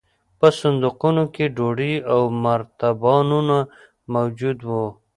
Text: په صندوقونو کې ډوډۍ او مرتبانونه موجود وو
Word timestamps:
په 0.39 0.47
صندوقونو 0.59 1.23
کې 1.33 1.45
ډوډۍ 1.55 1.93
او 2.13 2.21
مرتبانونه 2.43 3.57
موجود 4.13 4.57
وو 4.67 4.85